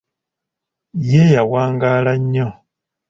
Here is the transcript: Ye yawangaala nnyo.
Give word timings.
Ye 1.09 1.21
yawangaala 1.35 2.13
nnyo. 2.21 2.47